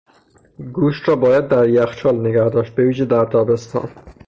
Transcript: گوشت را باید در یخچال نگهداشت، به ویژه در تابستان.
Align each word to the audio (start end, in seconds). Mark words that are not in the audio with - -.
گوشت 0.73 1.09
را 1.09 1.15
باید 1.15 1.47
در 1.47 1.69
یخچال 1.69 2.19
نگهداشت، 2.19 2.75
به 2.75 2.83
ویژه 2.83 3.05
در 3.05 3.25
تابستان. 3.25 3.89